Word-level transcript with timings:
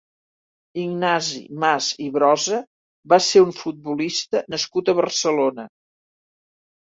Ignasi 0.83 1.41
Mas 1.63 1.89
i 2.05 2.07
Brosa 2.15 2.61
va 3.13 3.19
ser 3.25 3.43
un 3.49 3.53
futbolista 3.59 4.41
nascut 4.55 4.89
a 4.89 4.95
Barcelona. 5.01 5.67